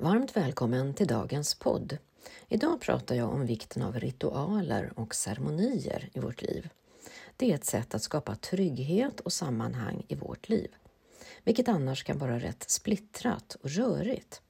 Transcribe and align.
Varmt 0.00 0.36
välkommen 0.36 0.94
till 0.94 1.06
dagens 1.06 1.54
podd. 1.54 1.98
Idag 2.48 2.80
pratar 2.80 3.14
jag 3.14 3.30
om 3.30 3.46
vikten 3.46 3.82
av 3.82 4.00
ritualer 4.00 4.92
och 4.96 5.14
ceremonier 5.14 6.10
i 6.12 6.20
vårt 6.20 6.42
liv. 6.42 6.68
Det 7.36 7.50
är 7.50 7.54
ett 7.54 7.64
sätt 7.64 7.94
att 7.94 8.02
skapa 8.02 8.36
trygghet 8.36 9.20
och 9.20 9.32
sammanhang 9.32 10.04
i 10.08 10.14
vårt 10.14 10.48
liv, 10.48 10.70
vilket 11.44 11.68
annars 11.68 12.04
kan 12.04 12.18
vara 12.18 12.38
rätt 12.38 12.70
splittrat 12.70 13.56
och 13.62 13.70
rörigt. 13.70 14.42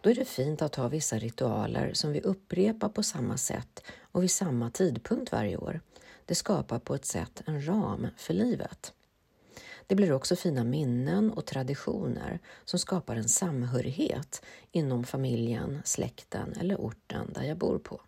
Då 0.00 0.10
är 0.10 0.14
det 0.14 0.24
fint 0.24 0.62
att 0.62 0.74
ha 0.74 0.88
vissa 0.88 1.18
ritualer 1.18 1.92
som 1.92 2.12
vi 2.12 2.20
upprepar 2.20 2.88
på 2.88 3.02
samma 3.02 3.36
sätt 3.36 3.82
och 4.00 4.22
vid 4.22 4.30
samma 4.30 4.70
tidpunkt 4.70 5.32
varje 5.32 5.56
år. 5.56 5.80
Det 6.24 6.34
skapar 6.34 6.78
på 6.78 6.94
ett 6.94 7.04
sätt 7.04 7.42
en 7.46 7.66
ram 7.66 8.06
för 8.16 8.34
livet. 8.34 8.92
Det 9.90 9.96
blir 9.96 10.12
också 10.12 10.36
fina 10.36 10.64
minnen 10.64 11.30
och 11.30 11.46
traditioner 11.46 12.38
som 12.64 12.78
skapar 12.78 13.16
en 13.16 13.28
samhörighet 13.28 14.42
inom 14.72 15.04
familjen, 15.04 15.82
släkten 15.84 16.54
eller 16.60 16.76
orten 16.76 17.32
där 17.34 17.42
jag 17.42 17.58
bor 17.58 17.78
på. 17.78 18.00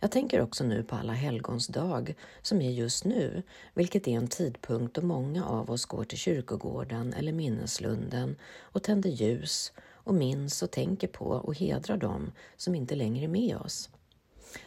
Jag 0.00 0.10
tänker 0.10 0.40
också 0.40 0.64
nu 0.64 0.82
på 0.82 0.96
alla 0.96 1.12
helgons 1.12 1.66
dag 1.66 2.14
som 2.42 2.62
är 2.62 2.70
just 2.70 3.04
nu, 3.04 3.42
vilket 3.74 4.08
är 4.08 4.12
en 4.12 4.28
tidpunkt 4.28 4.94
då 4.94 5.02
många 5.02 5.44
av 5.44 5.70
oss 5.70 5.84
går 5.84 6.04
till 6.04 6.18
kyrkogården 6.18 7.12
eller 7.12 7.32
minneslunden 7.32 8.36
och 8.60 8.82
tänder 8.82 9.10
ljus 9.10 9.72
och 9.80 10.14
minns 10.14 10.62
och 10.62 10.70
tänker 10.70 11.08
på 11.08 11.26
och 11.26 11.54
hedrar 11.54 11.96
dem 11.96 12.32
som 12.56 12.74
inte 12.74 12.94
längre 12.94 13.24
är 13.24 13.28
med 13.28 13.56
oss. 13.56 13.90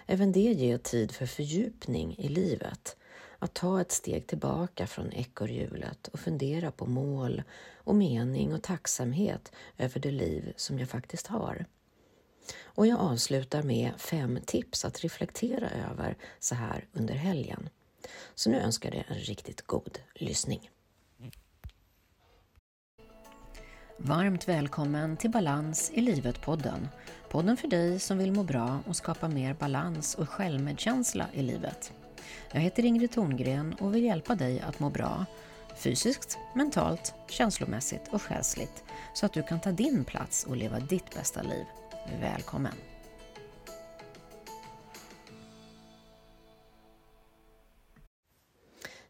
Även 0.06 0.32
det 0.32 0.40
ger 0.40 0.78
tid 0.78 1.12
för 1.12 1.26
fördjupning 1.26 2.16
i 2.18 2.28
livet, 2.28 2.98
att 3.40 3.54
ta 3.54 3.82
ett 3.82 3.92
steg 3.92 4.28
tillbaka 4.28 4.88
från 4.88 5.14
ekorrhjulet 5.14 6.08
och 6.08 6.20
fundera 6.20 6.72
på 6.72 6.86
mål 6.86 7.44
och 7.78 7.96
mening 7.96 8.54
och 8.54 8.64
tacksamhet 8.64 9.52
över 9.78 10.00
det 10.00 10.12
liv 10.12 10.54
som 10.56 10.80
jag 10.80 10.90
faktiskt 10.90 11.28
har. 11.28 11.66
Och 12.64 12.88
jag 12.88 13.00
avslutar 13.00 13.64
med 13.64 13.92
fem 13.98 14.40
tips 14.46 14.86
att 14.86 15.04
reflektera 15.04 15.70
över 15.70 16.18
så 16.40 16.56
här 16.56 16.88
under 16.94 17.16
helgen. 17.16 17.70
Så 18.36 18.50
nu 18.50 18.58
önskar 18.58 18.90
jag 18.90 18.94
dig 18.94 19.06
en 19.10 19.24
riktigt 19.24 19.62
god 19.62 20.00
lyssning. 20.16 20.70
Varmt 23.98 24.48
välkommen 24.48 25.18
till 25.18 25.30
Balans 25.30 25.92
i 25.94 26.02
livet-podden. 26.02 26.88
Podden 27.30 27.58
för 27.58 27.68
dig 27.68 28.00
som 28.00 28.18
vill 28.18 28.32
må 28.32 28.44
bra 28.44 28.80
och 28.88 28.96
skapa 28.96 29.28
mer 29.28 29.54
balans 29.54 30.16
och 30.16 30.30
självmedkänsla 30.30 31.26
i 31.34 31.42
livet. 31.42 31.94
Jag 32.52 32.62
heter 32.62 32.86
Ingrid 32.86 33.12
Thorngren 33.12 33.74
och 33.74 33.96
vill 33.96 34.04
hjälpa 34.04 34.36
dig 34.36 34.60
att 34.60 34.80
må 34.80 34.90
bra 34.90 35.26
fysiskt, 35.76 36.38
mentalt, 36.54 37.14
känslomässigt 37.28 38.08
och 38.12 38.22
själsligt 38.22 38.84
så 39.14 39.26
att 39.26 39.34
du 39.34 39.44
kan 39.44 39.62
ta 39.62 39.72
din 39.72 40.06
plats 40.06 40.44
och 40.44 40.58
leva 40.58 40.80
ditt 40.80 41.16
bästa 41.16 41.42
liv. 41.42 41.66
Välkommen! 42.22 42.74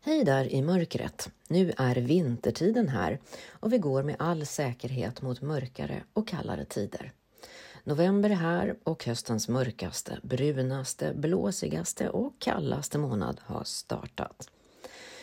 Hej 0.02 0.24
där 0.24 0.54
i 0.54 0.62
mörkret! 0.62 1.30
Nu 1.48 1.74
är 1.78 1.96
vintertiden 1.96 2.90
här 2.90 3.20
och 3.50 3.74
vi 3.74 3.78
går 3.78 4.04
med 4.04 4.16
all 4.20 4.46
säkerhet 4.46 5.22
mot 5.22 5.42
mörkare 5.42 6.04
och 6.14 6.28
kallare 6.28 6.66
tider. 6.66 7.12
November 7.88 8.30
är 8.30 8.36
här 8.36 8.76
och 8.84 9.06
höstens 9.06 9.48
mörkaste, 9.48 10.20
brunaste, 10.24 11.14
blåsigaste 11.14 12.10
och 12.10 12.34
kallaste 12.40 12.98
månad 12.98 13.42
har 13.44 13.64
startat. 13.64 14.50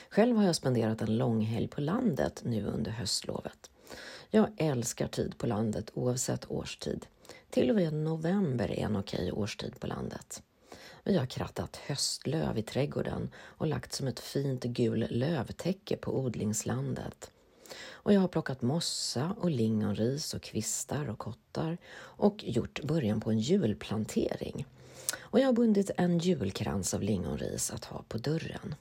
Själv 0.08 0.36
har 0.36 0.44
jag 0.44 0.56
spenderat 0.56 1.02
en 1.02 1.16
långhelg 1.16 1.68
på 1.68 1.80
landet 1.80 2.42
nu 2.44 2.66
under 2.66 2.90
höstlovet. 2.90 3.70
Jag 4.30 4.48
älskar 4.56 5.08
tid 5.08 5.38
på 5.38 5.46
landet 5.46 5.90
oavsett 5.94 6.50
årstid. 6.50 7.06
Till 7.50 7.70
och 7.70 7.76
med 7.76 7.92
november 7.92 8.70
är 8.70 8.84
en 8.84 8.96
okej 8.96 9.32
årstid 9.32 9.80
på 9.80 9.86
landet. 9.86 10.42
Vi 11.04 11.18
har 11.18 11.26
krattat 11.26 11.76
höstlöv 11.76 12.58
i 12.58 12.62
trädgården 12.62 13.30
och 13.36 13.66
lagt 13.66 13.92
som 13.92 14.08
ett 14.08 14.20
fint 14.20 14.64
gul 14.64 15.06
lövtäcke 15.10 15.96
på 15.96 16.18
odlingslandet. 16.18 17.31
Och 18.02 18.12
jag 18.12 18.20
har 18.20 18.28
plockat 18.28 18.62
mossa 18.62 19.36
och 19.40 19.50
lingonris 19.50 20.34
och 20.34 20.42
kvistar 20.42 21.10
och 21.10 21.18
kottar 21.18 21.78
och 21.94 22.44
gjort 22.44 22.82
början 22.82 23.20
på 23.20 23.30
en 23.30 23.38
julplantering. 23.38 24.66
Och 25.20 25.40
jag 25.40 25.46
har 25.46 25.52
bundit 25.52 25.90
en 25.96 26.18
julkrans 26.18 26.94
av 26.94 27.02
lingonris 27.02 27.70
att 27.70 27.84
ha 27.84 28.04
på 28.08 28.18
dörren. 28.18 28.74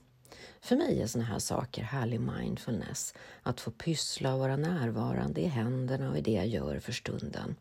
För 0.62 0.76
mig 0.76 1.02
är 1.02 1.08
såna 1.08 1.24
här 1.24 1.40
saker 1.40 1.84
härlig 1.84 2.20
mindfulness, 2.22 3.14
att 3.44 3.62
få 3.62 3.72
pyssla 3.72 4.34
och 4.34 4.40
vara 4.40 4.58
närvarande 4.58 5.42
i 5.42 5.48
händerna 5.48 6.10
och 6.10 6.18
i 6.18 6.22
det 6.22 6.32
jag 6.32 6.48
gör 6.48 6.80
för 6.80 6.92
stunden. 6.92 7.56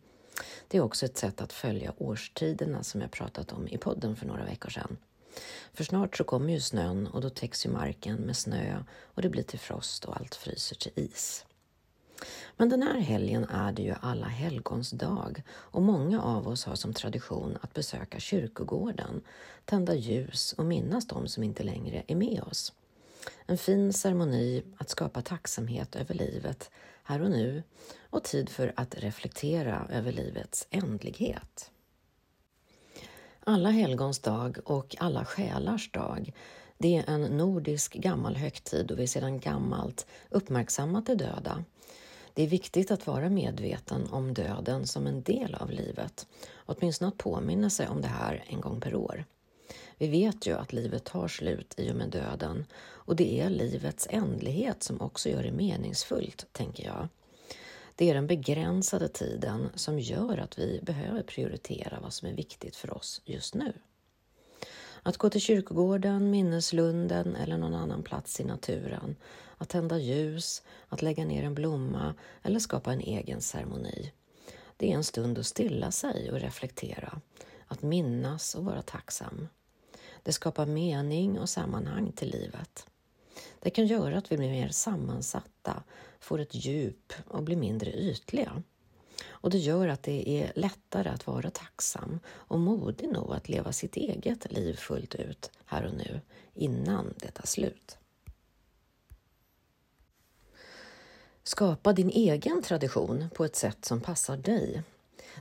Det 0.68 0.78
är 0.78 0.82
också 0.82 1.06
ett 1.06 1.16
sätt 1.16 1.40
att 1.40 1.52
följa 1.52 1.92
årstiderna 1.96 2.82
som 2.82 3.00
jag 3.00 3.10
pratat 3.10 3.52
om 3.52 3.68
i 3.68 3.78
podden 3.78 4.16
för 4.16 4.26
några 4.26 4.44
veckor 4.44 4.70
sedan. 4.70 4.96
För 5.72 5.84
snart 5.84 6.16
så 6.16 6.24
kommer 6.24 6.52
ju 6.52 6.60
snön 6.60 7.06
och 7.06 7.20
då 7.20 7.30
täcks 7.30 7.66
ju 7.66 7.70
marken 7.70 8.16
med 8.16 8.36
snö 8.36 8.82
och 9.04 9.22
det 9.22 9.28
blir 9.28 9.42
till 9.42 9.58
frost 9.58 10.04
och 10.04 10.16
allt 10.16 10.34
fryser 10.34 10.76
till 10.76 10.92
is. 10.94 11.44
Men 12.56 12.68
den 12.68 12.82
här 12.82 12.98
helgen 12.98 13.44
är 13.44 13.72
det 13.72 13.82
ju 13.82 13.94
alla 14.00 14.26
helgons 14.26 14.90
dag 14.90 15.42
och 15.50 15.82
många 15.82 16.22
av 16.22 16.48
oss 16.48 16.64
har 16.64 16.74
som 16.74 16.94
tradition 16.94 17.58
att 17.60 17.74
besöka 17.74 18.20
kyrkogården, 18.20 19.20
tända 19.64 19.94
ljus 19.94 20.52
och 20.52 20.64
minnas 20.64 21.06
de 21.06 21.28
som 21.28 21.42
inte 21.42 21.62
längre 21.62 22.02
är 22.06 22.16
med 22.16 22.42
oss. 22.42 22.72
En 23.46 23.58
fin 23.58 23.92
ceremoni 23.92 24.62
att 24.78 24.90
skapa 24.90 25.22
tacksamhet 25.22 25.96
över 25.96 26.14
livet 26.14 26.70
här 27.02 27.22
och 27.22 27.30
nu 27.30 27.62
och 28.10 28.24
tid 28.24 28.48
för 28.48 28.72
att 28.76 28.94
reflektera 28.98 29.86
över 29.90 30.12
livets 30.12 30.66
ändlighet. 30.70 31.70
Alla 33.44 33.70
helgons 33.70 34.18
dag 34.18 34.58
och 34.64 34.96
alla 34.98 35.24
själars 35.24 35.90
dag 35.90 36.32
det 36.78 36.96
är 36.96 37.10
en 37.10 37.22
nordisk 37.22 37.94
gammal 37.94 38.36
högtid 38.36 38.86
då 38.86 38.94
vi 38.94 39.06
sedan 39.06 39.40
gammalt 39.40 40.06
uppmärksammat 40.30 41.06
de 41.06 41.14
döda. 41.14 41.64
Det 42.40 42.44
är 42.44 42.48
viktigt 42.48 42.90
att 42.90 43.06
vara 43.06 43.30
medveten 43.30 44.08
om 44.10 44.34
döden 44.34 44.86
som 44.86 45.06
en 45.06 45.22
del 45.22 45.54
av 45.54 45.70
livet, 45.70 46.26
åtminstone 46.66 47.08
att 47.08 47.18
påminna 47.18 47.70
sig 47.70 47.88
om 47.88 48.00
det 48.00 48.08
här 48.08 48.44
en 48.46 48.60
gång 48.60 48.80
per 48.80 48.94
år. 48.94 49.24
Vi 49.98 50.08
vet 50.08 50.46
ju 50.46 50.52
att 50.58 50.72
livet 50.72 51.04
tar 51.04 51.28
slut 51.28 51.74
i 51.76 51.90
och 51.90 51.96
med 51.96 52.08
döden 52.08 52.66
och 52.82 53.16
det 53.16 53.40
är 53.40 53.50
livets 53.50 54.06
ändlighet 54.10 54.82
som 54.82 55.00
också 55.00 55.28
gör 55.28 55.42
det 55.42 55.52
meningsfullt, 55.52 56.46
tänker 56.52 56.84
jag. 56.84 57.08
Det 57.94 58.10
är 58.10 58.14
den 58.14 58.26
begränsade 58.26 59.08
tiden 59.08 59.68
som 59.74 59.98
gör 59.98 60.38
att 60.38 60.58
vi 60.58 60.80
behöver 60.82 61.22
prioritera 61.22 62.00
vad 62.02 62.12
som 62.12 62.28
är 62.28 62.32
viktigt 62.32 62.76
för 62.76 62.96
oss 62.96 63.22
just 63.24 63.54
nu. 63.54 63.72
Att 65.02 65.16
gå 65.16 65.30
till 65.30 65.40
kyrkogården, 65.40 66.30
minneslunden 66.30 67.36
eller 67.36 67.58
någon 67.58 67.74
annan 67.74 68.02
plats 68.02 68.40
i 68.40 68.44
naturen, 68.44 69.16
att 69.60 69.68
tända 69.68 69.98
ljus, 69.98 70.62
att 70.88 71.02
lägga 71.02 71.24
ner 71.24 71.44
en 71.44 71.54
blomma 71.54 72.14
eller 72.42 72.58
skapa 72.58 72.92
en 72.92 73.00
egen 73.00 73.40
ceremoni. 73.40 74.12
Det 74.76 74.92
är 74.92 74.96
en 74.96 75.04
stund 75.04 75.38
att 75.38 75.46
stilla 75.46 75.90
sig 75.90 76.30
och 76.30 76.40
reflektera, 76.40 77.20
att 77.66 77.82
minnas 77.82 78.54
och 78.54 78.64
vara 78.64 78.82
tacksam. 78.82 79.48
Det 80.22 80.32
skapar 80.32 80.66
mening 80.66 81.38
och 81.38 81.48
sammanhang 81.48 82.12
till 82.12 82.30
livet. 82.30 82.86
Det 83.60 83.70
kan 83.70 83.86
göra 83.86 84.18
att 84.18 84.32
vi 84.32 84.36
blir 84.36 84.50
mer 84.50 84.68
sammansatta, 84.68 85.82
får 86.20 86.38
ett 86.38 86.54
djup 86.54 87.12
och 87.26 87.42
blir 87.42 87.56
mindre 87.56 87.92
ytliga. 87.92 88.62
Och 89.28 89.50
det 89.50 89.58
gör 89.58 89.88
att 89.88 90.02
det 90.02 90.28
är 90.28 90.52
lättare 90.54 91.08
att 91.08 91.26
vara 91.26 91.50
tacksam 91.50 92.20
och 92.28 92.60
modig 92.60 93.08
nog 93.08 93.34
att 93.34 93.48
leva 93.48 93.72
sitt 93.72 93.96
eget 93.96 94.52
liv 94.52 94.74
fullt 94.74 95.14
ut 95.14 95.50
här 95.64 95.86
och 95.86 95.94
nu 95.94 96.20
innan 96.54 97.14
det 97.16 97.30
tar 97.30 97.46
slut. 97.46 97.99
Skapa 101.50 101.92
din 101.92 102.10
egen 102.10 102.62
tradition 102.62 103.28
på 103.34 103.44
ett 103.44 103.56
sätt 103.56 103.84
som 103.84 104.00
passar 104.00 104.36
dig. 104.36 104.82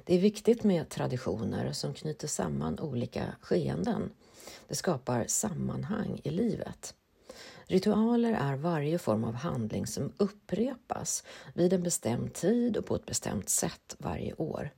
Det 0.05 0.15
är 0.15 0.19
viktigt 0.19 0.63
med 0.63 0.89
traditioner 0.89 1.71
som 1.71 1.93
knyter 1.93 2.27
samman 2.27 2.79
olika 2.79 3.23
skeenden. 3.41 4.11
Det 4.67 4.75
skapar 4.75 5.25
sammanhang 5.27 6.21
i 6.23 6.29
livet. 6.29 6.93
Ritualer 7.63 8.33
är 8.33 8.55
varje 8.55 8.97
form 8.97 9.23
av 9.23 9.33
handling 9.33 9.87
som 9.87 10.13
upprepas 10.17 11.23
vid 11.53 11.73
en 11.73 11.83
bestämd 11.83 12.33
tid 12.33 12.77
och 12.77 12.85
på 12.85 12.95
ett 12.95 13.05
bestämt 13.05 13.49
sätt 13.49 13.95
varje 13.97 14.33
år. 14.33 14.69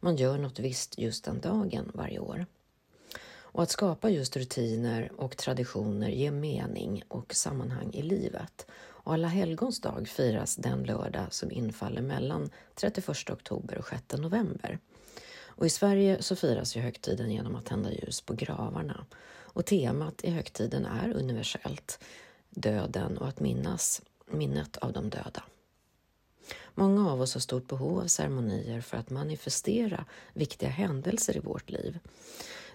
Man 0.00 0.16
gör 0.16 0.38
något 0.38 0.58
visst 0.58 0.98
just 0.98 1.24
den 1.24 1.40
dagen 1.40 1.90
varje 1.94 2.18
år. 2.18 2.46
Och 3.52 3.62
att 3.62 3.70
skapa 3.70 4.10
just 4.10 4.36
rutiner 4.36 5.12
och 5.16 5.36
traditioner 5.36 6.08
ger 6.08 6.30
mening 6.30 7.02
och 7.08 7.34
sammanhang 7.34 7.90
i 7.92 8.02
livet. 8.02 8.66
Och 9.10 9.14
Alla 9.14 9.28
helgons 9.28 9.80
dag 9.80 10.08
firas 10.08 10.56
den 10.56 10.82
lördag 10.82 11.26
som 11.30 11.50
infaller 11.50 12.02
mellan 12.02 12.50
31 12.74 13.30
oktober 13.30 13.78
och 13.78 13.88
6 13.88 14.02
november. 14.18 14.78
Och 15.42 15.66
I 15.66 15.70
Sverige 15.70 16.22
så 16.22 16.36
firas 16.36 16.76
ju 16.76 16.80
högtiden 16.80 17.30
genom 17.30 17.56
att 17.56 17.66
tända 17.66 17.92
ljus 17.92 18.20
på 18.20 18.34
gravarna. 18.34 19.06
Och 19.30 19.66
temat 19.66 20.24
i 20.24 20.30
högtiden 20.30 20.86
är 20.86 21.12
universellt 21.12 22.04
döden 22.50 23.18
och 23.18 23.28
att 23.28 23.40
minnas 23.40 24.02
minnet 24.26 24.76
av 24.76 24.92
de 24.92 25.10
döda. 25.10 25.42
Många 26.74 27.10
av 27.10 27.20
oss 27.20 27.34
har 27.34 27.40
stort 27.40 27.68
behov 27.68 27.98
av 27.98 28.06
ceremonier 28.06 28.80
för 28.80 28.96
att 28.96 29.10
manifestera 29.10 30.04
viktiga 30.32 30.68
händelser 30.70 31.36
i 31.36 31.40
vårt 31.40 31.70
liv. 31.70 31.98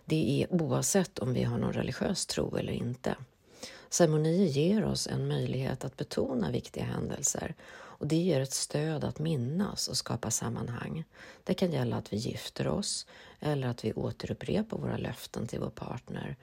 Det 0.05 0.43
är 0.43 0.53
oavsett 0.53 1.19
om 1.19 1.33
vi 1.33 1.43
har 1.43 1.57
någon 1.57 1.73
religiös 1.73 2.25
tro 2.25 2.57
eller 2.57 2.73
inte. 2.73 3.15
Ceremonier 3.89 4.45
ger 4.45 4.85
oss 4.85 5.07
en 5.07 5.27
möjlighet 5.27 5.85
att 5.85 5.97
betona 5.97 6.51
viktiga 6.51 6.83
händelser 6.83 7.55
och 7.97 8.07
det 8.07 8.15
ger 8.15 8.41
ett 8.41 8.53
stöd 8.53 9.03
att 9.03 9.19
minnas 9.19 9.87
och 9.87 9.97
skapa 9.97 10.31
sammanhang. 10.31 11.03
Det 11.43 11.53
kan 11.53 11.71
gälla 11.71 11.95
att 11.95 12.13
vi 12.13 12.17
gifter 12.17 12.67
oss 12.67 13.07
eller 13.39 13.67
att 13.67 13.85
vi 13.85 13.93
återupprepar 13.93 14.77
våra 14.77 14.97
löften 14.97 15.47
till 15.47 15.59
vår 15.59 15.69
partner 15.69 16.35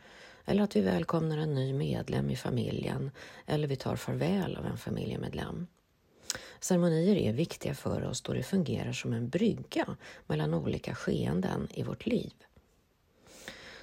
eller 0.45 0.63
att 0.63 0.77
vi 0.77 0.81
välkomnar 0.81 1.39
en 1.39 1.55
ny 1.55 1.73
medlem 1.73 2.31
i 2.31 2.37
familjen 2.37 3.11
eller 3.47 3.69
vi 3.69 3.77
tar 3.77 3.97
farväl 3.97 4.57
av 4.57 4.67
en 4.67 4.79
familjemedlem. 4.79 5.67
Ceremonier 6.61 7.17
är 7.17 7.33
viktiga 7.33 7.75
för 7.75 8.05
oss 8.05 8.23
då 8.23 8.33
det 8.33 8.43
fungerar 8.43 8.93
som 8.93 9.13
en 9.13 9.29
brygga 9.29 9.97
mellan 10.27 10.55
olika 10.55 10.95
skeenden 10.95 11.69
i 11.75 11.83
vårt 11.83 12.07
liv. 12.07 12.33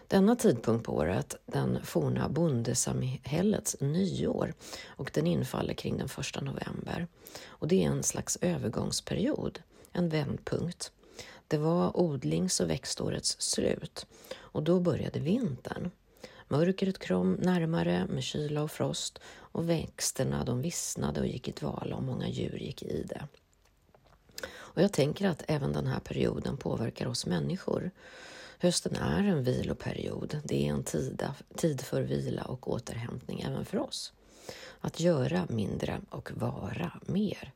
Denna 0.09 0.35
tidpunkt 0.35 0.85
på 0.85 0.94
året, 0.94 1.35
den 1.45 1.79
forna 1.83 2.29
bondesamhällets 2.29 3.75
nyår 3.79 4.53
och 4.88 5.11
den 5.13 5.27
infaller 5.27 5.73
kring 5.73 5.97
den 5.97 6.07
1 6.07 6.41
november. 6.41 7.07
Och 7.47 7.67
det 7.67 7.83
är 7.83 7.88
en 7.88 8.03
slags 8.03 8.38
övergångsperiod, 8.41 9.59
en 9.91 10.09
vändpunkt. 10.09 10.91
Det 11.47 11.57
var 11.57 12.00
odlings 12.00 12.59
och 12.59 12.69
växtårets 12.69 13.41
slut 13.41 14.06
och 14.35 14.63
då 14.63 14.79
började 14.79 15.19
vintern. 15.19 15.91
Mörkret 16.47 17.07
kom 17.07 17.33
närmare 17.33 18.06
med 18.09 18.23
kyla 18.23 18.63
och 18.63 18.71
frost 18.71 19.19
och 19.38 19.69
växterna 19.69 20.44
de 20.44 20.61
vissnade 20.61 21.19
och 21.19 21.27
gick 21.27 21.47
i 21.47 21.51
dvala 21.51 21.95
och 21.95 22.03
många 22.03 22.27
djur 22.27 22.57
gick 22.57 22.83
i 22.83 23.03
det. 23.03 23.27
Och 24.51 24.81
jag 24.81 24.94
tänker 24.94 25.27
att 25.27 25.44
även 25.47 25.73
den 25.73 25.88
här 25.88 26.00
perioden 26.00 26.57
påverkar 26.57 27.07
oss 27.07 27.25
människor. 27.25 27.91
Hösten 28.61 28.95
är 28.95 29.23
en 29.23 29.44
viloperiod. 29.44 30.41
Det 30.44 30.67
är 30.67 30.73
en 30.73 30.83
tid 31.56 31.81
för 31.81 32.01
vila 32.01 32.44
och 32.44 32.71
återhämtning 32.71 33.41
även 33.41 33.65
för 33.65 33.77
oss. 33.77 34.13
Att 34.79 35.00
göra 35.00 35.47
mindre 35.50 36.01
och 36.09 36.31
vara 36.31 37.00
mer. 37.06 37.53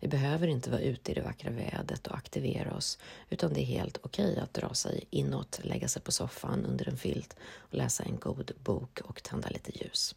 Vi 0.00 0.08
behöver 0.08 0.48
inte 0.48 0.70
vara 0.70 0.80
ute 0.80 1.12
i 1.12 1.14
det 1.14 1.20
vackra 1.20 1.50
vädret 1.50 2.06
och 2.06 2.14
aktivera 2.14 2.76
oss, 2.76 2.98
utan 3.30 3.52
det 3.52 3.60
är 3.60 3.64
helt 3.64 3.98
okej 4.02 4.30
okay 4.30 4.42
att 4.42 4.54
dra 4.54 4.74
sig 4.74 5.04
inåt, 5.10 5.60
lägga 5.62 5.88
sig 5.88 6.02
på 6.02 6.12
soffan 6.12 6.66
under 6.66 6.88
en 6.88 6.96
filt 6.96 7.36
och 7.56 7.74
läsa 7.74 8.02
en 8.02 8.16
god 8.16 8.52
bok 8.64 9.00
och 9.04 9.22
tända 9.22 9.48
lite 9.48 9.84
ljus. 9.84 10.14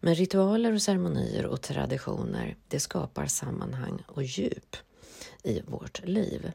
Men 0.00 0.14
ritualer 0.14 0.72
och 0.72 0.82
ceremonier 0.82 1.46
och 1.46 1.60
traditioner, 1.60 2.56
det 2.68 2.80
skapar 2.80 3.26
sammanhang 3.26 4.02
och 4.06 4.22
djup 4.22 4.76
i 5.42 5.60
vårt 5.60 6.04
liv. 6.04 6.52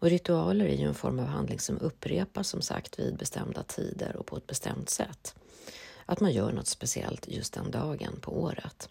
Och 0.00 0.10
ritualer 0.10 0.64
är 0.64 0.76
ju 0.76 0.84
en 0.86 0.94
form 0.94 1.18
av 1.18 1.26
handling 1.26 1.60
som 1.60 1.78
upprepas 1.78 2.48
som 2.48 2.62
sagt 2.62 2.98
vid 2.98 3.16
bestämda 3.16 3.62
tider 3.62 4.16
och 4.16 4.26
på 4.26 4.36
ett 4.36 4.46
bestämt 4.46 4.90
sätt. 4.90 5.34
Att 6.06 6.20
man 6.20 6.32
gör 6.32 6.52
något 6.52 6.66
speciellt 6.66 7.28
just 7.28 7.52
den 7.52 7.70
dagen 7.70 8.20
på 8.20 8.42
året. 8.42 8.88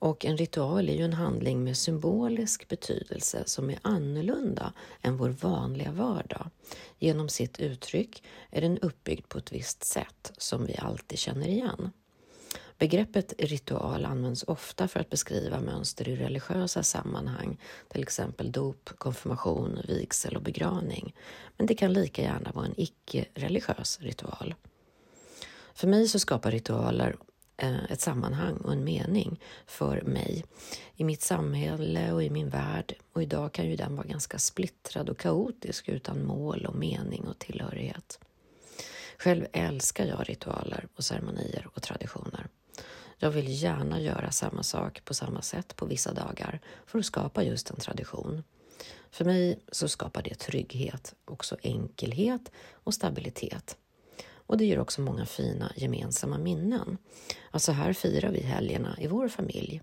Och 0.00 0.24
en 0.24 0.36
ritual 0.36 0.88
är 0.88 0.94
ju 0.94 1.04
en 1.04 1.12
handling 1.12 1.64
med 1.64 1.76
symbolisk 1.76 2.68
betydelse 2.68 3.42
som 3.46 3.70
är 3.70 3.78
annorlunda 3.82 4.72
än 5.02 5.16
vår 5.16 5.28
vanliga 5.28 5.92
vardag. 5.92 6.50
Genom 6.98 7.28
sitt 7.28 7.60
uttryck 7.60 8.24
är 8.50 8.60
den 8.60 8.78
uppbyggd 8.78 9.28
på 9.28 9.38
ett 9.38 9.52
visst 9.52 9.84
sätt 9.84 10.32
som 10.38 10.66
vi 10.66 10.76
alltid 10.76 11.18
känner 11.18 11.48
igen. 11.48 11.92
Begreppet 12.78 13.32
ritual 13.38 14.04
används 14.04 14.42
ofta 14.42 14.88
för 14.88 15.00
att 15.00 15.10
beskriva 15.10 15.60
mönster 15.60 16.08
i 16.08 16.16
religiösa 16.16 16.82
sammanhang, 16.82 17.58
till 17.88 18.02
exempel 18.02 18.52
dop, 18.52 18.90
konfirmation, 18.98 19.78
vigsel 19.88 20.36
och 20.36 20.42
begravning. 20.42 21.14
Men 21.56 21.66
det 21.66 21.74
kan 21.74 21.92
lika 21.92 22.22
gärna 22.22 22.52
vara 22.52 22.66
en 22.66 22.80
icke-religiös 22.80 23.98
ritual. 24.00 24.54
För 25.74 25.86
mig 25.88 26.08
så 26.08 26.18
skapar 26.18 26.50
ritualer 26.50 27.16
eh, 27.56 27.84
ett 27.84 28.00
sammanhang 28.00 28.56
och 28.56 28.72
en 28.72 28.84
mening 28.84 29.40
för 29.66 30.02
mig 30.02 30.44
i 30.96 31.04
mitt 31.04 31.22
samhälle 31.22 32.12
och 32.12 32.22
i 32.22 32.30
min 32.30 32.48
värld. 32.48 32.94
Och 33.12 33.22
idag 33.22 33.52
kan 33.52 33.66
ju 33.66 33.76
den 33.76 33.96
vara 33.96 34.06
ganska 34.06 34.38
splittrad 34.38 35.08
och 35.08 35.18
kaotisk 35.18 35.88
utan 35.88 36.24
mål 36.24 36.66
och 36.66 36.74
mening 36.74 37.26
och 37.28 37.38
tillhörighet. 37.38 38.18
Själv 39.18 39.46
älskar 39.52 40.04
jag 40.04 40.28
ritualer 40.28 40.88
och 40.96 41.04
ceremonier 41.04 41.66
och 41.74 41.82
traditioner. 41.82 42.46
Jag 43.18 43.30
vill 43.30 43.62
gärna 43.62 44.00
göra 44.00 44.30
samma 44.30 44.62
sak 44.62 45.04
på 45.04 45.14
samma 45.14 45.42
sätt 45.42 45.76
på 45.76 45.86
vissa 45.86 46.12
dagar 46.12 46.60
för 46.86 46.98
att 46.98 47.06
skapa 47.06 47.42
just 47.42 47.70
en 47.70 47.76
tradition. 47.76 48.42
För 49.10 49.24
mig 49.24 49.58
så 49.72 49.88
skapar 49.88 50.22
det 50.22 50.34
trygghet, 50.34 51.14
också 51.24 51.56
enkelhet 51.62 52.50
och 52.72 52.94
stabilitet. 52.94 53.76
Och 54.30 54.58
det 54.58 54.64
ger 54.64 54.78
också 54.78 55.00
många 55.00 55.26
fina 55.26 55.72
gemensamma 55.76 56.38
minnen. 56.38 56.98
Alltså 57.50 57.72
här 57.72 57.92
firar 57.92 58.30
vi 58.30 58.40
helgerna 58.40 58.96
i 59.00 59.06
vår 59.06 59.28
familj. 59.28 59.82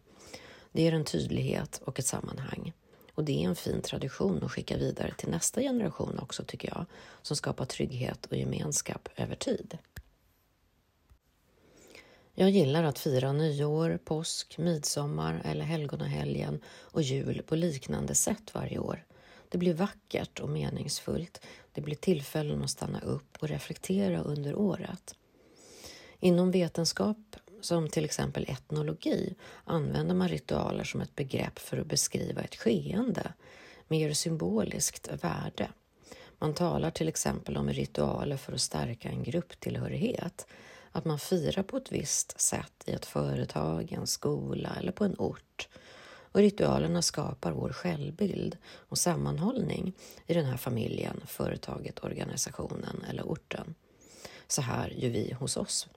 Det 0.72 0.82
ger 0.82 0.94
en 0.94 1.06
tydlighet 1.06 1.82
och 1.86 2.00
ett 2.00 2.06
sammanhang. 2.06 2.74
Och 3.14 3.24
det 3.24 3.44
är 3.44 3.48
en 3.48 3.56
fin 3.56 3.82
tradition 3.82 4.44
att 4.44 4.52
skicka 4.52 4.78
vidare 4.78 5.14
till 5.18 5.30
nästa 5.30 5.62
generation 5.62 6.20
också 6.20 6.44
tycker 6.44 6.68
jag, 6.68 6.86
som 7.22 7.38
skapar 7.38 7.66
trygghet 7.66 8.26
och 8.26 8.38
gemenskap 8.38 9.10
över 9.16 9.36
tid. 9.36 9.78
Jag 12.38 12.50
gillar 12.50 12.84
att 12.84 13.00
fira 13.00 13.32
nyår, 13.32 14.00
påsk, 14.06 14.58
midsommar 14.58 15.42
eller 15.46 15.66
helgonahelgen 15.66 16.62
och 16.68 17.02
jul 17.02 17.42
på 17.48 17.56
liknande 17.56 18.16
sätt 18.16 18.54
varje 18.54 18.80
år. 18.80 19.06
Det 19.50 19.58
blir 19.58 19.74
vackert 19.74 20.40
och 20.40 20.50
meningsfullt. 20.50 21.46
Det 21.74 21.82
blir 21.82 21.96
tillfällen 21.96 22.64
att 22.64 22.70
stanna 22.70 23.00
upp 23.00 23.38
och 23.40 23.48
reflektera 23.48 24.22
under 24.22 24.56
året. 24.56 25.16
Inom 26.20 26.52
vetenskap 26.52 27.36
som 27.62 27.90
till 27.90 28.06
exempel 28.06 28.46
etnologi 28.50 29.36
använder 29.64 30.16
man 30.16 30.30
ritualer 30.30 30.84
som 30.84 31.02
ett 31.02 31.16
begrepp 31.16 31.60
för 31.60 31.78
att 31.78 31.88
beskriva 31.88 32.42
ett 32.42 32.56
skeende, 32.56 33.34
mer 33.88 34.14
symboliskt 34.14 35.10
värde. 35.24 35.70
Man 36.40 36.54
talar 36.54 36.92
till 36.92 37.08
exempel 37.08 37.58
om 37.58 37.70
ritualer 37.70 38.38
för 38.38 38.54
att 38.54 38.62
stärka 38.62 39.10
en 39.10 39.24
grupptillhörighet 39.24 40.48
att 40.96 41.06
man 41.06 41.20
firar 41.20 41.64
på 41.64 41.78
ett 41.78 41.92
visst 41.92 42.42
sätt 42.42 42.84
i 42.86 42.92
ett 42.92 43.06
företag, 43.06 43.92
en 43.92 44.08
skola 44.08 44.76
eller 44.80 44.92
på 44.92 45.04
en 45.04 45.16
ort. 45.18 45.68
Och 46.32 46.40
ritualerna 46.40 47.02
skapar 47.02 47.52
vår 47.52 47.70
självbild 47.70 48.58
och 48.74 48.98
sammanhållning 48.98 49.94
i 50.28 50.34
den 50.34 50.46
här 50.46 50.58
familjen, 50.58 51.22
företaget, 51.28 52.04
organisationen 52.04 53.06
eller 53.10 53.24
orten. 53.24 53.76
Så 54.48 54.62
här 54.62 54.90
gör 54.90 55.10
vi 55.10 55.34
hos 55.34 55.58
oss. 55.58 55.88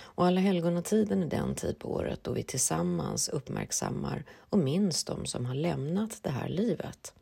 Och 0.00 0.26
Alla 0.26 0.40
helgonatiden 0.40 1.22
är 1.22 1.26
den 1.26 1.54
tid 1.54 1.78
på 1.78 1.92
året 1.92 2.24
då 2.24 2.32
vi 2.32 2.42
tillsammans 2.42 3.28
uppmärksammar 3.28 4.24
och 4.38 4.58
minns 4.58 5.04
de 5.04 5.26
som 5.26 5.46
har 5.46 5.54
lämnat 5.54 6.18
det 6.22 6.30
här 6.30 6.48
livet. 6.48 7.12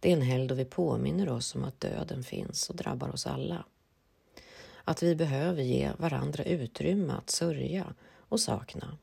Det 0.00 0.08
är 0.08 0.16
en 0.16 0.22
helg 0.22 0.48
då 0.48 0.54
vi 0.54 0.64
påminner 0.64 1.28
oss 1.28 1.54
om 1.54 1.64
att 1.64 1.80
döden 1.80 2.22
finns 2.24 2.70
och 2.70 2.76
drabbar 2.76 3.08
oss 3.08 3.26
alla 3.26 3.64
att 4.88 5.02
vi 5.02 5.14
behöver 5.14 5.62
ge 5.62 5.90
varandra 5.98 6.44
utrymme 6.44 7.12
att 7.12 7.30
sörja 7.30 7.94
och 8.28 8.40
sakna. 8.40 8.98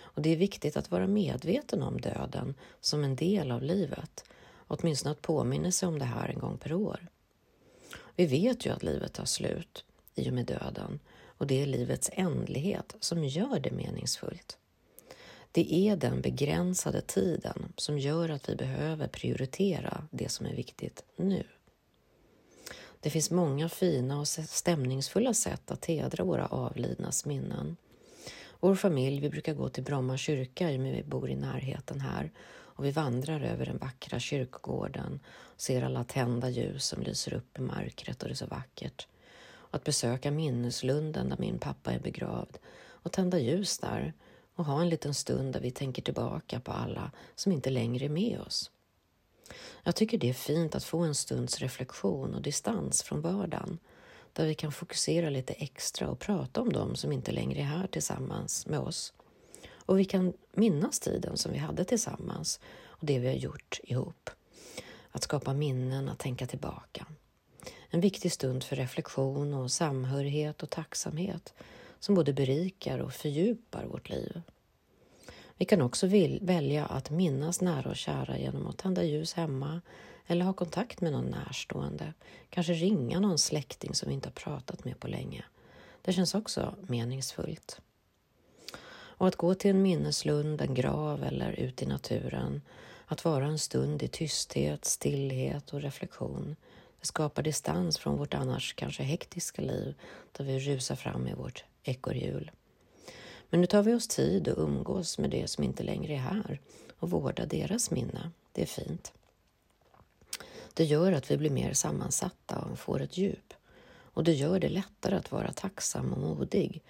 Och 0.00 0.22
det 0.22 0.30
är 0.30 0.36
viktigt 0.36 0.76
att 0.76 0.90
vara 0.90 1.06
medveten 1.06 1.82
om 1.82 2.00
döden 2.00 2.54
som 2.80 3.04
en 3.04 3.16
del 3.16 3.50
av 3.50 3.62
livet, 3.62 4.24
åtminstone 4.66 5.12
att 5.12 5.22
påminna 5.22 5.72
sig 5.72 5.88
om 5.88 5.98
det 5.98 6.04
här 6.04 6.28
en 6.28 6.38
gång 6.38 6.58
per 6.58 6.72
år. 6.72 7.08
Vi 8.16 8.26
vet 8.26 8.66
ju 8.66 8.70
att 8.70 8.82
livet 8.82 9.12
tar 9.12 9.24
slut 9.24 9.84
i 10.14 10.30
och 10.30 10.34
med 10.34 10.46
döden 10.46 11.00
och 11.24 11.46
det 11.46 11.62
är 11.62 11.66
livets 11.66 12.10
ändlighet 12.12 12.96
som 13.00 13.24
gör 13.24 13.60
det 13.60 13.70
meningsfullt. 13.70 14.58
Det 15.52 15.74
är 15.74 15.96
den 15.96 16.20
begränsade 16.20 17.00
tiden 17.00 17.72
som 17.76 17.98
gör 17.98 18.28
att 18.28 18.48
vi 18.48 18.56
behöver 18.56 19.08
prioritera 19.08 20.08
det 20.10 20.28
som 20.28 20.46
är 20.46 20.54
viktigt 20.54 21.04
nu. 21.16 21.44
Det 23.02 23.10
finns 23.10 23.30
många 23.30 23.68
fina 23.68 24.20
och 24.20 24.28
stämningsfulla 24.28 25.34
sätt 25.34 25.70
att 25.70 25.84
hedra 25.84 26.24
våra 26.24 26.46
avlidnas 26.46 27.24
minnen. 27.24 27.76
Vår 28.60 28.74
familj, 28.74 29.20
vi 29.20 29.30
brukar 29.30 29.54
gå 29.54 29.68
till 29.68 29.84
Bromma 29.84 30.16
kyrka 30.16 30.70
i 30.70 30.78
vi 30.78 31.02
bor 31.02 31.30
i 31.30 31.36
närheten 31.36 32.00
här 32.00 32.30
och 32.50 32.84
vi 32.84 32.90
vandrar 32.90 33.40
över 33.40 33.66
den 33.66 33.78
vackra 33.78 34.18
kyrkogården 34.18 35.20
och 35.26 35.60
ser 35.60 35.82
alla 35.82 36.04
tända 36.04 36.48
ljus 36.48 36.84
som 36.84 37.02
lyser 37.02 37.34
upp 37.34 37.58
i 37.58 37.60
mörkret 37.60 38.22
och 38.22 38.28
det 38.28 38.34
är 38.34 38.36
så 38.36 38.46
vackert. 38.46 39.06
Och 39.44 39.74
att 39.74 39.84
besöka 39.84 40.30
minneslunden 40.30 41.28
där 41.28 41.36
min 41.38 41.58
pappa 41.58 41.92
är 41.92 42.00
begravd 42.00 42.58
och 42.88 43.12
tända 43.12 43.38
ljus 43.38 43.78
där 43.78 44.12
och 44.54 44.64
ha 44.64 44.80
en 44.80 44.88
liten 44.88 45.14
stund 45.14 45.52
där 45.52 45.60
vi 45.60 45.70
tänker 45.70 46.02
tillbaka 46.02 46.60
på 46.60 46.72
alla 46.72 47.10
som 47.34 47.52
inte 47.52 47.70
längre 47.70 48.04
är 48.04 48.08
med 48.08 48.40
oss. 48.40 48.70
Jag 49.82 49.96
tycker 49.96 50.18
det 50.18 50.28
är 50.28 50.34
fint 50.34 50.74
att 50.74 50.84
få 50.84 50.98
en 50.98 51.14
stunds 51.14 51.58
reflektion 51.58 52.34
och 52.34 52.42
distans 52.42 53.02
från 53.02 53.20
vardagen 53.20 53.78
där 54.32 54.46
vi 54.46 54.54
kan 54.54 54.72
fokusera 54.72 55.30
lite 55.30 55.52
extra 55.52 56.08
och 56.08 56.18
prata 56.18 56.60
om 56.60 56.72
dem 56.72 56.96
som 56.96 57.12
inte 57.12 57.32
längre 57.32 57.60
är 57.60 57.64
här 57.64 57.86
tillsammans 57.86 58.66
med 58.66 58.78
oss 58.78 59.12
Och 59.86 59.98
vi 59.98 60.04
kan 60.04 60.32
minnas 60.52 61.00
tiden 61.00 61.36
som 61.36 61.52
vi 61.52 61.58
hade 61.58 61.84
tillsammans 61.84 62.60
och 62.84 63.06
det 63.06 63.18
vi 63.18 63.26
har 63.26 63.34
gjort 63.34 63.80
ihop. 63.82 64.30
Att 65.10 65.22
skapa 65.22 65.52
minnen, 65.52 66.08
att 66.08 66.18
tänka 66.18 66.46
tillbaka. 66.46 67.06
En 67.90 68.00
viktig 68.00 68.32
stund 68.32 68.64
för 68.64 68.76
reflektion 68.76 69.54
och 69.54 69.70
samhörighet 69.70 70.62
och 70.62 70.70
tacksamhet 70.70 71.54
som 72.00 72.14
både 72.14 72.32
berikar 72.32 72.98
och 72.98 73.12
fördjupar 73.12 73.84
vårt 73.84 74.08
liv. 74.08 74.42
Vi 75.56 75.64
kan 75.64 75.82
också 75.82 76.06
välja 76.40 76.86
att 76.86 77.10
minnas 77.10 77.60
nära 77.60 77.90
och 77.90 77.96
kära 77.96 78.38
genom 78.38 78.66
att 78.66 78.78
tända 78.78 79.04
ljus 79.04 79.34
hemma 79.34 79.80
eller 80.26 80.44
ha 80.44 80.52
kontakt 80.52 81.00
med 81.00 81.12
någon 81.12 81.30
närstående. 81.30 82.12
Kanske 82.50 82.72
ringa 82.72 83.20
någon 83.20 83.38
släkting 83.38 83.94
som 83.94 84.08
vi 84.08 84.14
inte 84.14 84.28
har 84.28 84.32
pratat 84.32 84.84
med 84.84 85.00
på 85.00 85.08
länge. 85.08 85.44
Det 86.02 86.12
känns 86.12 86.34
också 86.34 86.74
meningsfullt. 86.80 87.80
Och 88.94 89.28
att 89.28 89.36
gå 89.36 89.54
till 89.54 89.70
en 89.70 89.82
minneslund, 89.82 90.60
en 90.60 90.74
grav 90.74 91.24
eller 91.24 91.52
ut 91.52 91.82
i 91.82 91.86
naturen. 91.86 92.62
Att 93.06 93.24
vara 93.24 93.46
en 93.46 93.58
stund 93.58 94.02
i 94.02 94.08
tysthet, 94.08 94.84
stillhet 94.84 95.72
och 95.72 95.80
reflektion. 95.80 96.56
Det 97.00 97.06
skapar 97.06 97.42
distans 97.42 97.98
från 97.98 98.16
vårt 98.16 98.34
annars 98.34 98.74
kanske 98.74 99.02
hektiska 99.02 99.62
liv 99.62 99.94
där 100.32 100.44
vi 100.44 100.58
rusar 100.58 100.96
fram 100.96 101.26
i 101.26 101.34
vårt 101.34 101.64
ekorrhjul. 101.82 102.50
Men 103.52 103.60
nu 103.60 103.66
tar 103.66 103.82
vi 103.82 103.94
oss 103.94 104.08
tid 104.08 104.48
att 104.48 104.58
umgås 104.58 105.18
med 105.18 105.30
det 105.30 105.48
som 105.48 105.64
inte 105.64 105.82
längre 105.82 106.12
är 106.12 106.18
här 106.18 106.60
och 106.98 107.10
vårda 107.10 107.46
deras 107.46 107.90
minne. 107.90 108.30
Det 108.52 108.62
är 108.62 108.66
fint. 108.66 109.12
Det 110.74 110.84
gör 110.84 111.12
att 111.12 111.30
vi 111.30 111.36
blir 111.36 111.50
mer 111.50 111.72
sammansatta 111.72 112.58
och 112.58 112.78
får 112.78 113.02
ett 113.02 113.18
djup. 113.18 113.54
Och 113.84 114.24
det 114.24 114.32
gör 114.32 114.60
det 114.60 114.68
lättare 114.68 115.16
att 115.16 115.32
vara 115.32 115.52
tacksam 115.52 116.12
och 116.12 116.18
modig. 116.18 116.82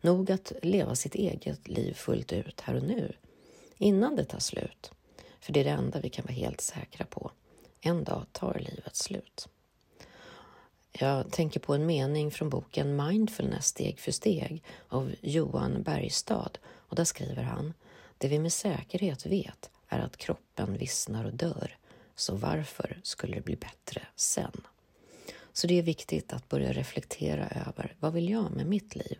Nog 0.00 0.30
att 0.30 0.52
leva 0.62 0.94
sitt 0.94 1.14
eget 1.14 1.68
liv 1.68 1.94
fullt 1.94 2.32
ut 2.32 2.60
här 2.60 2.74
och 2.74 2.82
nu, 2.82 3.12
innan 3.76 4.16
det 4.16 4.24
tar 4.24 4.38
slut. 4.38 4.90
För 5.40 5.52
det 5.52 5.60
är 5.60 5.64
det 5.64 5.70
enda 5.70 6.00
vi 6.00 6.10
kan 6.10 6.24
vara 6.24 6.34
helt 6.34 6.60
säkra 6.60 7.06
på. 7.06 7.30
En 7.80 8.04
dag 8.04 8.26
tar 8.32 8.58
livet 8.58 8.96
slut. 8.96 9.48
Jag 10.92 11.32
tänker 11.32 11.60
på 11.60 11.74
en 11.74 11.86
mening 11.86 12.30
från 12.30 12.50
boken 12.50 12.96
Mindfulness 12.96 13.66
steg 13.66 14.00
för 14.00 14.12
steg 14.12 14.62
av 14.88 15.14
Johan 15.20 15.82
Bergstad 15.82 16.50
och 16.64 16.96
där 16.96 17.04
skriver 17.04 17.42
han 17.42 17.74
Det 18.18 18.28
vi 18.28 18.38
med 18.38 18.52
säkerhet 18.52 19.26
vet 19.26 19.70
är 19.88 19.98
att 19.98 20.16
kroppen 20.16 20.78
vissnar 20.78 21.24
och 21.24 21.34
dör, 21.34 21.76
så 22.14 22.34
varför 22.34 23.00
skulle 23.02 23.34
det 23.34 23.44
bli 23.44 23.56
bättre 23.56 24.02
sen? 24.16 24.60
Så 25.52 25.66
det 25.66 25.78
är 25.78 25.82
viktigt 25.82 26.32
att 26.32 26.48
börja 26.48 26.72
reflektera 26.72 27.48
över 27.48 27.94
vad 28.00 28.12
vill 28.12 28.30
jag 28.30 28.50
med 28.50 28.66
mitt 28.66 28.96
liv 28.96 29.18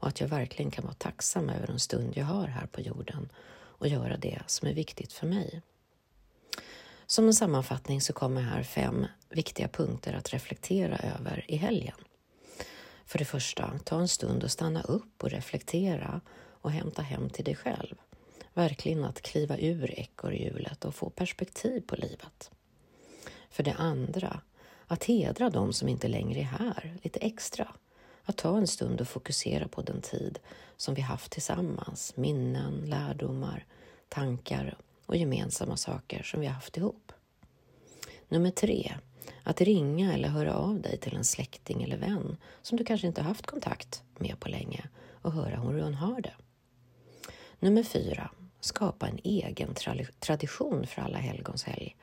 och 0.00 0.08
att 0.08 0.20
jag 0.20 0.28
verkligen 0.28 0.70
kan 0.70 0.84
vara 0.84 0.94
tacksam 0.94 1.50
över 1.50 1.66
den 1.66 1.80
stund 1.80 2.16
jag 2.16 2.24
har 2.24 2.46
här 2.46 2.66
på 2.66 2.80
jorden 2.80 3.28
och 3.52 3.88
göra 3.88 4.16
det 4.16 4.38
som 4.46 4.68
är 4.68 4.74
viktigt 4.74 5.12
för 5.12 5.26
mig. 5.26 5.62
Som 7.10 7.26
en 7.26 7.34
sammanfattning 7.34 8.00
så 8.00 8.12
kommer 8.12 8.42
här 8.42 8.62
fem 8.62 9.06
viktiga 9.28 9.68
punkter 9.68 10.14
att 10.14 10.32
reflektera 10.32 10.96
över 10.96 11.44
i 11.48 11.56
helgen. 11.56 11.96
För 13.06 13.18
det 13.18 13.24
första, 13.24 13.78
ta 13.84 14.00
en 14.00 14.08
stund 14.08 14.44
och 14.44 14.50
stanna 14.50 14.82
upp 14.82 15.22
och 15.22 15.30
reflektera 15.30 16.20
och 16.60 16.70
hämta 16.70 17.02
hem 17.02 17.30
till 17.30 17.44
dig 17.44 17.56
själv. 17.56 17.94
Verkligen 18.54 19.04
att 19.04 19.22
kliva 19.22 19.58
ur 19.58 20.00
ekorrhjulet 20.00 20.84
och 20.84 20.94
få 20.94 21.10
perspektiv 21.10 21.80
på 21.80 21.96
livet. 21.96 22.50
För 23.50 23.62
det 23.62 23.74
andra, 23.74 24.40
att 24.86 25.04
hedra 25.04 25.50
de 25.50 25.72
som 25.72 25.88
inte 25.88 26.08
längre 26.08 26.40
är 26.40 26.44
här 26.44 26.98
lite 27.02 27.20
extra. 27.20 27.68
Att 28.24 28.36
ta 28.36 28.58
en 28.58 28.66
stund 28.66 29.00
och 29.00 29.08
fokusera 29.08 29.68
på 29.68 29.82
den 29.82 30.00
tid 30.00 30.38
som 30.76 30.94
vi 30.94 31.02
haft 31.02 31.32
tillsammans, 31.32 32.16
minnen, 32.16 32.84
lärdomar, 32.86 33.64
tankar 34.08 34.76
och 35.10 35.16
gemensamma 35.16 35.76
saker 35.76 36.22
som 36.22 36.40
vi 36.40 36.46
har 36.46 36.54
haft 36.54 36.76
ihop. 36.76 37.12
Nummer 38.28 38.50
tre, 38.50 38.94
att 39.42 39.60
ringa 39.60 40.14
eller 40.14 40.28
höra 40.28 40.54
av 40.54 40.80
dig 40.80 40.98
till 40.98 41.16
en 41.16 41.24
släkting 41.24 41.82
eller 41.82 41.96
vän 41.96 42.36
som 42.62 42.78
du 42.78 42.84
kanske 42.84 43.06
inte 43.06 43.22
haft 43.22 43.46
kontakt 43.46 44.02
med 44.18 44.40
på 44.40 44.48
länge 44.48 44.88
och 45.22 45.32
höra 45.32 45.60
hur 45.60 45.82
hon 45.82 45.94
har 45.94 46.20
det. 46.20 46.34
Nummer 47.58 47.82
fyra, 47.82 48.30
skapa 48.60 49.08
en 49.08 49.18
egen 49.24 49.74
tradition 50.18 50.86
för 50.86 51.02
alla 51.02 51.18
helgons 51.18 51.64
helg 51.64 51.96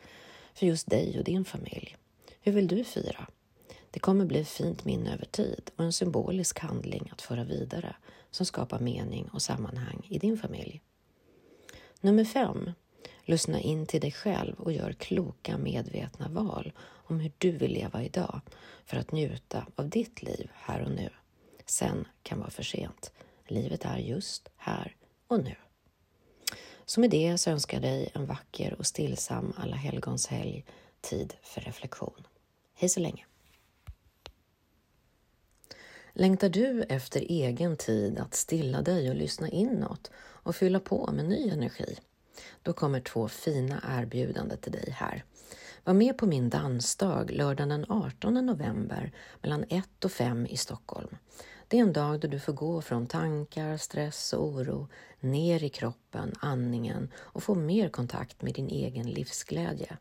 för 0.54 0.66
just 0.66 0.90
dig 0.90 1.18
och 1.18 1.24
din 1.24 1.46
familj. 1.46 1.98
Hur 2.42 2.52
vill 2.52 2.68
du 2.68 2.84
fira? 2.84 3.28
Det 3.92 4.00
kommer 4.00 4.26
bli 4.26 4.40
ett 4.40 4.48
fint 4.48 4.86
minne 4.86 5.14
över 5.14 5.26
tid 5.26 5.72
och 5.76 5.86
en 5.86 5.94
symbolisk 5.94 6.60
handling 6.60 7.10
att 7.12 7.22
föra 7.22 7.44
vidare 7.44 7.96
som 8.32 8.46
skapar 8.46 8.80
mening 8.80 9.30
och 9.34 9.42
sammanhang 9.42 10.08
i 10.10 10.20
din 10.20 10.38
familj. 10.38 10.82
Nummer 12.02 12.26
fem, 12.26 12.72
Lyssna 13.30 13.60
in 13.60 13.86
till 13.86 14.02
dig 14.02 14.12
själv 14.12 14.56
och 14.60 14.72
gör 14.72 14.92
kloka 14.92 15.58
medvetna 15.58 16.28
val 16.30 16.74
om 16.80 17.20
hur 17.20 17.32
du 17.38 17.52
vill 17.52 17.72
leva 17.72 18.04
idag 18.04 18.42
för 18.86 18.98
att 18.98 19.12
njuta 19.12 19.66
av 19.76 19.90
ditt 19.90 20.22
liv 20.22 20.50
här 20.54 20.82
och 20.82 20.92
nu. 20.92 21.10
Sen 21.66 22.08
kan 22.24 22.40
vara 22.40 22.50
för 22.50 22.64
sent. 22.64 23.12
Livet 23.48 23.86
är 23.86 23.98
just 23.98 24.50
här 24.58 24.96
och 25.28 25.44
nu. 25.44 25.56
Så 26.86 27.00
med 27.00 27.10
det 27.10 27.38
så 27.38 27.50
önskar 27.50 27.78
jag 27.78 27.84
dig 27.84 28.10
en 28.14 28.26
vacker 28.26 28.76
och 28.80 28.86
stillsam 28.86 29.54
alla 29.58 29.76
helgons 29.76 30.28
helg, 30.28 30.66
tid 31.02 31.34
för 31.42 31.62
reflektion. 31.62 32.28
Hej 32.76 32.90
så 32.90 33.00
länge! 33.00 33.26
Längtar 36.14 36.50
du 36.50 36.84
efter 36.84 37.20
egen 37.20 37.78
tid 37.78 38.20
att 38.20 38.36
stilla 38.36 38.82
dig 38.82 39.10
och 39.10 39.16
lyssna 39.16 39.50
inåt 39.50 40.12
och 40.18 40.56
fylla 40.56 40.80
på 40.80 41.12
med 41.12 41.26
ny 41.26 41.50
energi? 41.50 41.98
Då 42.63 42.74
kommer 42.74 43.00
två 43.00 43.27
fina 43.27 43.84
erbjudanden 43.88 44.58
till 44.58 44.72
dig 44.72 44.96
här. 44.98 45.24
Var 45.84 45.94
med 45.94 46.17
på 46.17 46.25
min 46.25 46.50
dansdag 46.50 47.32
lördagen 47.32 47.70
den 47.70 47.86
18 47.89 48.34
november 48.34 49.12
mellan 49.41 49.65
1 49.70 50.06
och 50.06 50.12
5 50.12 50.46
i 50.46 50.58
Stockholm. 50.58 51.17
Det 51.67 51.77
är 51.77 51.82
en 51.82 51.94
dag 51.94 52.20
då 52.20 52.27
du 52.27 52.39
får 52.39 52.53
gå 52.53 52.82
från 52.82 53.08
tankar, 53.08 53.77
stress 53.77 54.34
och 54.34 54.48
oro 54.48 54.88
ner 55.20 55.63
i 55.63 55.70
kroppen, 55.70 56.34
andningen 56.39 57.12
och 57.15 57.44
få 57.44 57.56
mer 57.56 57.89
kontakt 57.89 58.41
med 58.41 58.53
din 58.53 58.70
egen 58.70 59.10
livsglädje. 59.10 59.98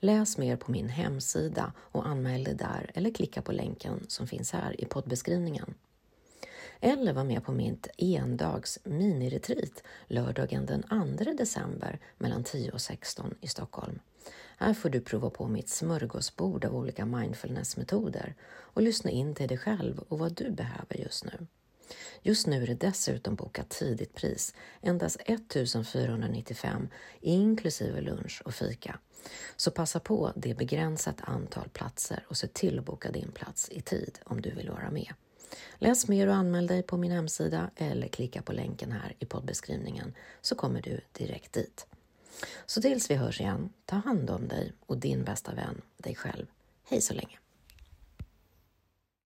Läs 0.00 0.38
mer 0.38 0.56
på 0.56 0.70
min 0.70 0.88
hemsida 0.88 1.72
och 1.78 2.06
anmäl 2.06 2.44
dig 2.44 2.54
där 2.54 2.90
eller 2.94 3.14
klicka 3.14 3.42
på 3.42 3.52
länken 3.52 4.04
som 4.08 4.26
finns 4.26 4.52
här 4.52 4.80
i 4.80 4.84
poddbeskrivningen. 4.84 5.74
Eller 6.86 7.12
var 7.12 7.24
med 7.24 7.44
på 7.44 7.52
mitt 7.52 7.88
endags 7.98 8.78
miniretreat 8.84 9.82
lördagen 10.06 10.66
den 10.66 10.82
2 11.18 11.32
december 11.32 11.98
mellan 12.18 12.44
10 12.44 12.70
och 12.70 12.80
16 12.80 13.34
i 13.40 13.48
Stockholm. 13.48 13.98
Här 14.56 14.74
får 14.74 14.88
du 14.88 15.00
prova 15.00 15.30
på 15.30 15.48
mitt 15.48 15.68
smörgåsbord 15.68 16.64
av 16.64 16.76
olika 16.76 17.06
mindfulnessmetoder 17.06 18.34
och 18.46 18.82
lyssna 18.82 19.10
in 19.10 19.34
till 19.34 19.48
dig 19.48 19.58
själv 19.58 19.98
och 19.98 20.18
vad 20.18 20.34
du 20.34 20.50
behöver 20.50 20.96
just 20.96 21.24
nu. 21.24 21.46
Just 22.22 22.46
nu 22.46 22.62
är 22.62 22.66
det 22.66 22.74
dessutom 22.74 23.34
bokat 23.34 23.70
tidigt 23.70 24.14
pris, 24.14 24.54
endast 24.80 25.20
1495 25.26 26.88
inklusive 27.20 28.00
lunch 28.00 28.42
och 28.44 28.54
fika. 28.54 28.98
Så 29.56 29.70
passa 29.70 30.00
på 30.00 30.32
det 30.36 30.54
begränsat 30.54 31.20
antal 31.20 31.68
platser 31.68 32.24
och 32.28 32.36
se 32.36 32.46
till 32.46 32.78
att 32.78 32.84
boka 32.84 33.10
din 33.10 33.32
plats 33.32 33.68
i 33.70 33.80
tid 33.80 34.18
om 34.24 34.40
du 34.40 34.50
vill 34.50 34.70
vara 34.70 34.90
med. 34.90 35.12
Läs 35.78 36.08
mer 36.08 36.26
och 36.26 36.34
anmäl 36.34 36.66
dig 36.66 36.82
på 36.82 36.96
min 36.96 37.12
hemsida 37.12 37.70
eller 37.76 38.08
klicka 38.08 38.42
på 38.42 38.52
länken 38.52 38.92
här 38.92 39.14
i 39.18 39.26
poddbeskrivningen 39.26 40.14
så 40.40 40.54
kommer 40.54 40.82
du 40.82 41.00
direkt 41.12 41.52
dit. 41.52 41.86
Så 42.66 42.82
tills 42.82 43.10
vi 43.10 43.14
hörs 43.14 43.40
igen, 43.40 43.72
ta 43.84 43.96
hand 43.96 44.30
om 44.30 44.48
dig 44.48 44.72
och 44.86 44.98
din 44.98 45.24
bästa 45.24 45.54
vän, 45.54 45.82
dig 45.96 46.14
själv. 46.14 46.46
Hej 46.88 47.00
så 47.00 47.14
länge! 47.14 47.43